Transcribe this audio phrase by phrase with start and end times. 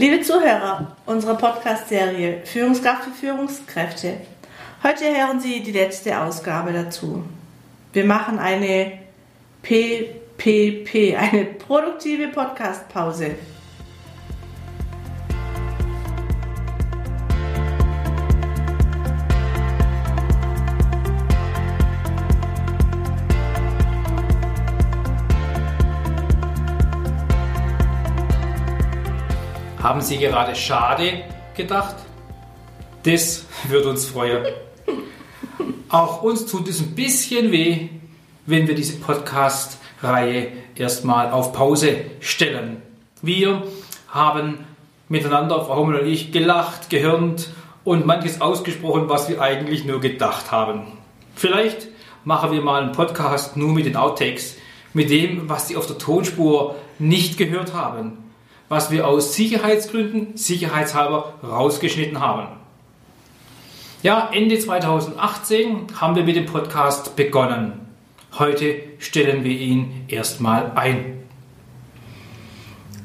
[0.00, 4.14] Liebe Zuhörer unserer Podcast-Serie Führungskraft für Führungskräfte,
[4.82, 7.22] heute hören Sie die letzte Ausgabe dazu.
[7.92, 8.92] Wir machen eine
[9.60, 13.34] PPP, eine produktive Podcast-Pause.
[29.82, 31.24] Haben Sie gerade schade
[31.56, 31.94] gedacht?
[33.04, 34.44] Das wird uns freuen.
[35.88, 37.88] Auch uns tut es ein bisschen weh,
[38.44, 42.82] wenn wir diese Podcast-Reihe erstmal auf Pause stellen.
[43.22, 43.62] Wir
[44.08, 44.66] haben
[45.08, 47.48] miteinander, Frau Hummel und ich, gelacht, gehirnt
[47.82, 50.88] und manches ausgesprochen, was wir eigentlich nur gedacht haben.
[51.34, 51.88] Vielleicht
[52.24, 54.56] machen wir mal einen Podcast nur mit den Outtakes,
[54.92, 58.29] mit dem, was Sie auf der Tonspur nicht gehört haben
[58.70, 62.46] was wir aus Sicherheitsgründen, sicherheitshalber, rausgeschnitten haben.
[64.04, 67.72] Ja, Ende 2018 haben wir mit dem Podcast begonnen.
[68.38, 71.20] Heute stellen wir ihn erstmal ein.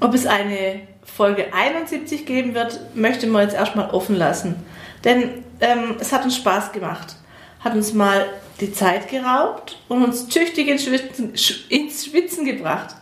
[0.00, 4.56] Ob es eine Folge 71 geben wird, möchten wir jetzt erstmal offen lassen.
[5.02, 7.16] Denn ähm, es hat uns Spaß gemacht.
[7.60, 8.26] Hat uns mal
[8.60, 11.32] die Zeit geraubt und uns tüchtig ins Schwitzen,
[11.70, 12.94] ins Schwitzen gebracht.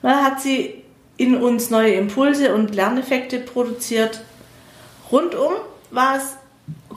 [0.00, 0.79] Man hat sie
[1.20, 4.22] in uns neue Impulse und Lerneffekte produziert.
[5.12, 5.52] Rundum
[5.90, 6.38] war es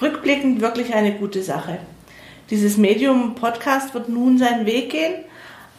[0.02, 1.80] rückblickend wirklich eine gute Sache.
[2.50, 5.14] Dieses Medium Podcast wird nun seinen Weg gehen,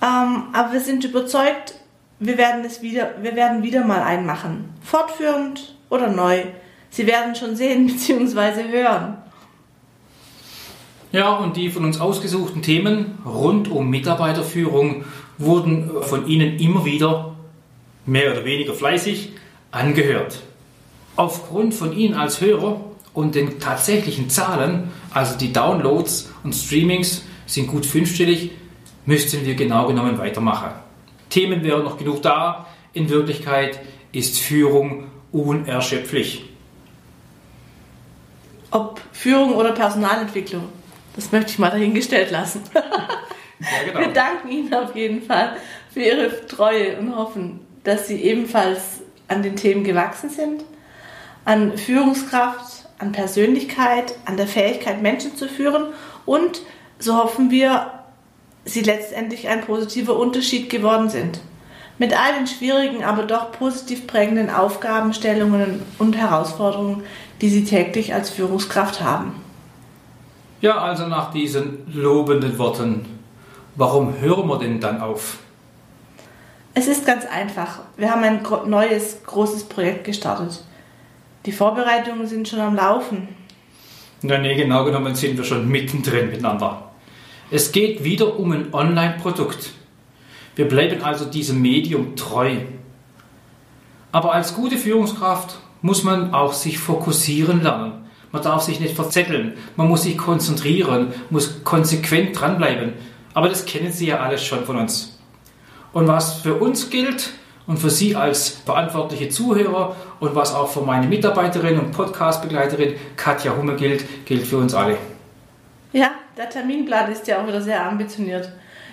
[0.03, 1.77] ähm, aber wir sind überzeugt,
[2.19, 6.43] wir werden es wieder, wir werden wieder mal einen machen, fortführend oder neu.
[6.91, 8.69] Sie werden schon sehen bzw.
[8.71, 9.17] hören.
[11.13, 15.07] Ja, und die von uns ausgesuchten Themen rund um Mitarbeiterführung
[15.39, 17.34] wurden von Ihnen immer wieder
[18.07, 19.33] mehr oder weniger fleißig
[19.71, 20.41] angehört.
[21.17, 22.81] Aufgrund von Ihnen als Hörer
[23.13, 28.51] und den tatsächlichen Zahlen, also die Downloads und Streamings sind gut fünfstellig,
[29.07, 30.71] müssten wir genau genommen weitermachen.
[31.31, 33.81] Themen wären noch genug da, in Wirklichkeit
[34.13, 36.45] ist Führung unerschöpflich.
[38.71, 40.65] Ob Führung oder Personalentwicklung,
[41.15, 42.63] das möchte ich mal dahingestellt lassen.
[43.61, 44.01] Ja, genau.
[44.01, 45.57] Wir danken Ihnen auf jeden Fall
[45.93, 50.65] für Ihre Treue und hoffen, dass sie ebenfalls an den Themen gewachsen sind,
[51.45, 55.87] an Führungskraft, an Persönlichkeit, an der Fähigkeit, Menschen zu führen
[56.27, 56.63] und,
[56.99, 57.91] so hoffen wir,
[58.65, 61.41] sie letztendlich ein positiver Unterschied geworden sind.
[61.99, 67.05] Mit all den schwierigen, aber doch positiv prägenden Aufgabenstellungen und Herausforderungen,
[67.41, 69.35] die sie täglich als Führungskraft haben.
[70.61, 73.05] Ja, also nach diesen lobenden Worten,
[73.77, 75.39] warum hören wir denn dann auf?
[76.77, 77.79] Es ist ganz einfach.
[77.97, 80.65] Wir haben ein neues, großes Projekt gestartet.
[81.47, 83.29] Die Vorbereitungen sind schon am Laufen.
[84.23, 86.91] Na, nee, genau genommen sind wir schon mittendrin miteinander.
[87.51, 89.71] Es geht wieder um ein Online-Produkt.
[90.57, 92.57] Wir bleiben also diesem Medium treu.
[94.11, 98.09] Aber als gute Führungskraft muss man auch sich fokussieren lernen.
[98.33, 99.53] Man darf sich nicht verzetteln.
[99.77, 102.95] Man muss sich konzentrieren, muss konsequent dranbleiben.
[103.33, 105.14] Aber das kennen Sie ja alles schon von uns.
[105.95, 107.31] Und was für uns gilt
[107.67, 113.57] und für Sie als verantwortliche Zuhörer und was auch für meine Mitarbeiterin und Podcastbegleiterin Katja
[113.57, 114.99] Humme gilt, gilt für uns alle.
[115.93, 118.51] Ja, der Terminplan ist ja auch wieder sehr ambitioniert.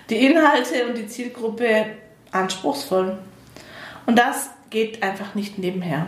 [0.10, 1.88] Die Inhalte und die Zielgruppe
[2.32, 3.18] anspruchsvoll.
[4.06, 6.06] Und das geht einfach nicht nebenher.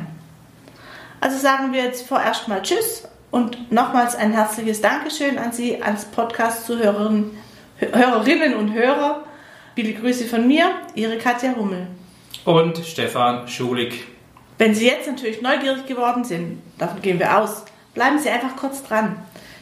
[1.19, 6.05] Also sagen wir jetzt vorerst mal Tschüss und nochmals ein herzliches Dankeschön an Sie als
[6.05, 7.31] Podcast-Zuhörerinnen
[7.79, 9.23] und Hörer
[9.75, 11.87] Viele Grüße von mir, Ihre Katja Hummel.
[12.45, 14.05] Und Stefan Schulig.
[14.59, 17.63] Wenn Sie jetzt natürlich neugierig geworden sind, davon gehen wir aus,
[17.95, 19.15] bleiben Sie einfach kurz dran.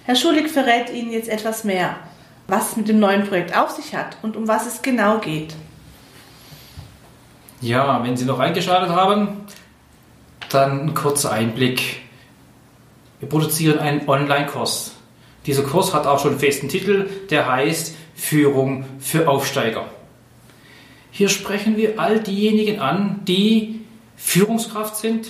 [0.04, 1.96] Herr Schulig verrät Ihnen jetzt etwas mehr,
[2.48, 5.56] was es mit dem neuen Projekt auf sich hat und um was es genau geht.
[7.62, 9.46] Ja, wenn Sie noch eingeschaltet haben,
[10.50, 12.02] dann ein kurzer Einblick.
[13.20, 14.96] Wir produzieren einen Online-Kurs.
[15.46, 19.86] Dieser Kurs hat auch schon einen festen Titel, der heißt Führung für Aufsteiger.
[21.12, 23.82] Hier sprechen wir all diejenigen an, die
[24.16, 25.28] Führungskraft sind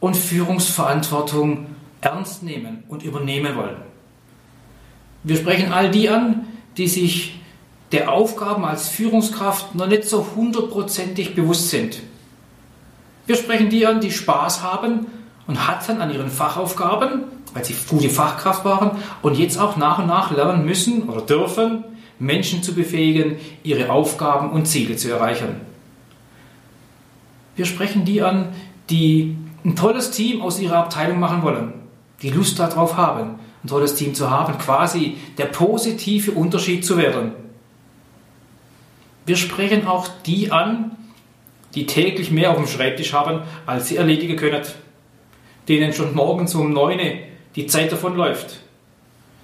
[0.00, 1.66] und Führungsverantwortung
[2.00, 3.76] ernst nehmen und übernehmen wollen.
[5.24, 6.46] Wir sprechen all die an,
[6.76, 7.40] die sich
[7.92, 12.00] der Aufgaben als Führungskraft noch nicht so hundertprozentig bewusst sind.
[13.26, 15.06] Wir sprechen die an, die Spaß haben
[15.46, 17.24] und hatten an ihren Fachaufgaben,
[17.54, 18.92] weil sie gute Fachkraft waren
[19.22, 21.84] und jetzt auch nach und nach lernen müssen oder dürfen,
[22.18, 25.60] Menschen zu befähigen, ihre Aufgaben und Ziele zu erreichen.
[27.56, 28.48] Wir sprechen die an,
[28.90, 31.72] die ein tolles Team aus ihrer Abteilung machen wollen,
[32.22, 37.32] die Lust darauf haben, ein tolles Team zu haben, quasi der positive Unterschied zu werden.
[39.24, 40.92] Wir sprechen auch die an,
[41.74, 44.62] die täglich mehr auf dem Schreibtisch haben, als sie erledigen können,
[45.68, 47.04] denen schon morgens um 9 Uhr
[47.56, 48.60] die Zeit davonläuft.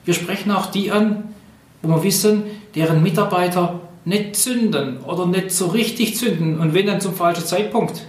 [0.04, 1.34] Wir sprechen auch die an,
[1.82, 7.00] wo wir wissen, deren Mitarbeiter nicht zünden oder nicht so richtig zünden und wenn dann
[7.00, 8.04] zum falschen Zeitpunkt.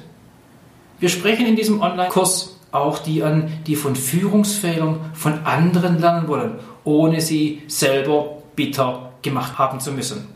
[1.00, 6.56] Wir sprechen in diesem Online-Kurs auch die an, die von Führungsfehlern von anderen lernen wollen,
[6.84, 10.28] ohne sie selber bitter gemacht haben zu müssen.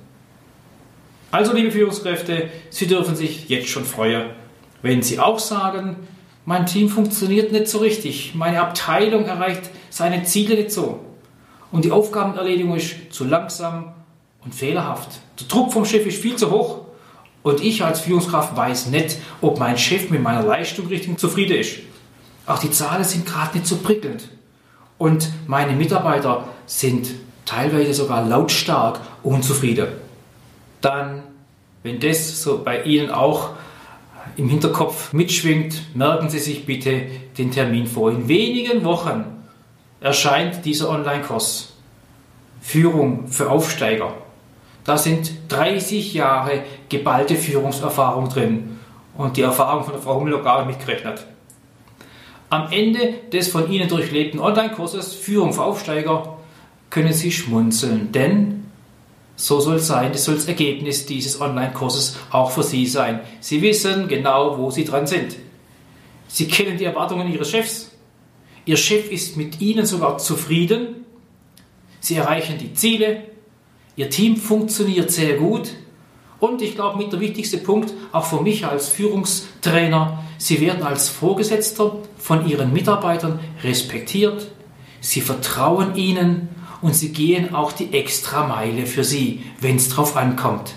[1.32, 4.28] Also, liebe Führungskräfte, Sie dürfen sich jetzt schon freuen,
[4.82, 5.98] wenn Sie auch sagen,
[6.46, 11.02] mein Team funktioniert nicht so richtig, meine Abteilung erreicht seine Ziele nicht so
[11.72, 13.94] und die Aufgabenerledigung ist zu langsam
[14.48, 15.10] und fehlerhaft.
[15.42, 16.86] Der Druck vom Chef ist viel zu hoch
[17.44, 21.80] und ich als Führungskraft weiß nicht, ob mein Chef mit meiner Leistung richtig zufrieden ist.
[22.46, 24.30] Auch die Zahlen sind gerade nicht so prickelnd
[24.98, 27.10] und meine Mitarbeiter sind
[27.46, 29.88] teilweise sogar lautstark unzufrieden.
[30.80, 31.24] Dann,
[31.84, 33.50] wenn das so bei Ihnen auch
[34.38, 37.02] im Hinterkopf mitschwingt, merken Sie sich bitte
[37.38, 38.12] den Termin vor.
[38.12, 39.26] In wenigen Wochen
[40.00, 41.74] erscheint dieser Online-Kurs.
[42.62, 44.14] Führung für Aufsteiger.
[44.88, 48.80] Da sind 30 Jahre geballte Führungserfahrung drin
[49.18, 51.26] und die Erfahrung von der Frau Hummel gar nicht mitgerechnet.
[52.50, 56.38] Am Ende des von Ihnen durchlebten Online-Kurses Führung für Aufsteiger
[56.90, 58.64] können Sie schmunzeln, denn
[59.36, 63.20] so soll es sein, das soll das Ergebnis dieses Online-Kurses auch für Sie sein.
[63.42, 65.36] Sie wissen genau, wo Sie dran sind.
[66.30, 67.92] Sie kennen die Erwartungen Ihres Chefs.
[68.64, 71.06] Ihr Chef ist mit Ihnen sogar zufrieden.
[72.00, 73.24] Sie erreichen die Ziele.
[73.98, 75.72] Ihr Team funktioniert sehr gut.
[76.40, 81.10] Und ich glaube, mit der wichtigste Punkt, auch für mich als Führungstrainer, Sie werden als
[81.10, 84.52] Vorgesetzter von Ihren Mitarbeitern respektiert.
[85.02, 86.50] Sie vertrauen Ihnen
[86.84, 90.76] und sie gehen auch die Extrameile für sie, wenn es drauf ankommt.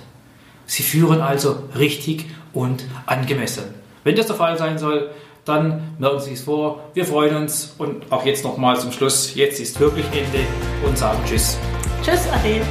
[0.64, 2.24] Sie führen also richtig
[2.54, 3.64] und angemessen.
[4.02, 5.10] Wenn das der Fall sein soll,
[5.44, 6.84] dann merken Sie es vor.
[6.94, 9.34] Wir freuen uns und auch jetzt nochmal zum Schluss.
[9.34, 10.46] Jetzt ist wirklich Ende
[10.86, 11.58] und sagen Tschüss.
[12.02, 12.62] Tschüss, Ade.